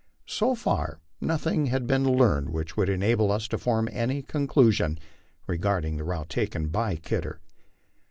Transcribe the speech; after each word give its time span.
So 0.25 0.55
far, 0.55 0.99
nothing 1.21 1.67
had 1.67 1.85
been 1.85 2.17
leained 2.17 2.49
which 2.49 2.75
would 2.75 2.89
enable 2.89 3.31
us 3.31 3.47
to 3.49 3.59
form 3.59 3.87
any 3.91 4.23
conclusion 4.23 4.97
regarding 5.45 5.97
the 5.97 6.03
route 6.03 6.27
taken 6.29 6.69
by 6.69 6.95
Kidder. 6.95 7.39